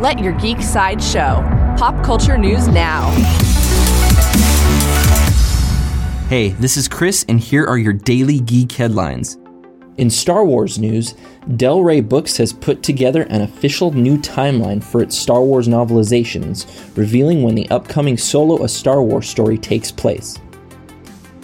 [0.00, 1.44] Let your geek side show.
[1.76, 3.10] Pop culture news now.
[6.30, 9.36] Hey, this is Chris, and here are your daily geek headlines.
[9.98, 11.16] In Star Wars news,
[11.58, 16.96] Del Rey Books has put together an official new timeline for its Star Wars novelizations,
[16.96, 20.38] revealing when the upcoming Solo a Star Wars story takes place.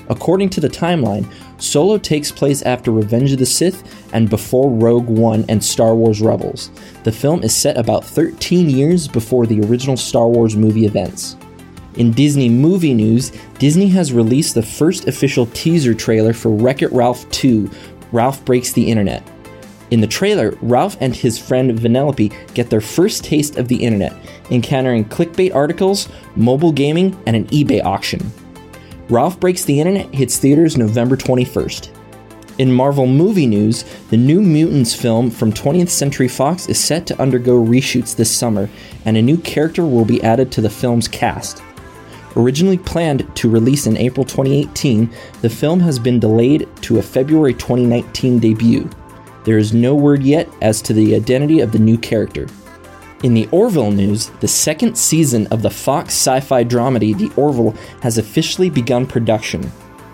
[0.08, 3.82] According to the timeline, Solo takes place after Revenge of the Sith
[4.12, 6.70] and before Rogue One and Star Wars Rebels.
[7.04, 11.36] The film is set about 13 years before the original Star Wars movie events.
[11.96, 16.92] In Disney movie news, Disney has released the first official teaser trailer for Wreck It
[16.92, 17.70] Ralph 2
[18.12, 19.26] Ralph Breaks the Internet.
[19.90, 24.12] In the trailer, Ralph and his friend Vanellope get their first taste of the internet,
[24.50, 28.32] encountering clickbait articles, mobile gaming, and an eBay auction.
[29.08, 31.90] Ralph Breaks the Internet hits theaters November 21st.
[32.58, 37.22] In Marvel movie news, the New Mutants film from 20th Century Fox is set to
[37.22, 38.68] undergo reshoots this summer,
[39.04, 41.62] and a new character will be added to the film's cast.
[42.34, 45.08] Originally planned to release in April 2018,
[45.40, 48.90] the film has been delayed to a February 2019 debut.
[49.44, 52.48] There is no word yet as to the identity of the new character.
[53.22, 57.74] In the Orville news, the second season of the Fox sci fi dramedy The Orville
[58.02, 59.70] has officially begun production.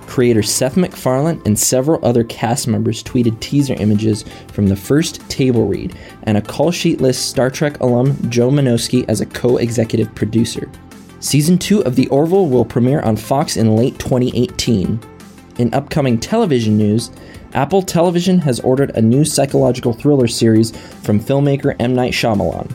[0.06, 5.67] Creator Seth MacFarlane and several other cast members tweeted teaser images from the first table
[5.67, 10.14] read, and a call sheet lists Star Trek alum Joe Menosky as a co executive
[10.14, 10.70] producer.
[11.19, 15.00] Season 2 of The Orville will premiere on Fox in late 2018.
[15.58, 17.11] In upcoming television news,
[17.55, 20.70] Apple Television has ordered a new psychological thriller series
[21.03, 21.95] from filmmaker M.
[21.95, 22.73] Night Shyamalan.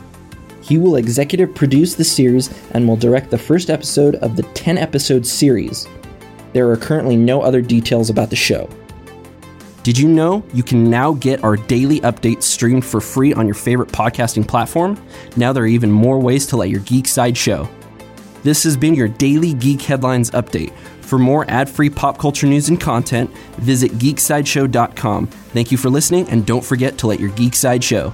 [0.68, 4.76] He will executive produce the series and will direct the first episode of the 10
[4.76, 5.88] episode series.
[6.52, 8.68] There are currently no other details about the show.
[9.82, 13.54] Did you know you can now get our daily updates streamed for free on your
[13.54, 15.02] favorite podcasting platform?
[15.36, 17.66] Now there are even more ways to let your geek side show.
[18.42, 20.72] This has been your daily Geek Headlines update.
[21.00, 25.26] For more ad free pop culture news and content, visit geeksideshow.com.
[25.26, 28.12] Thank you for listening, and don't forget to let your geek side show.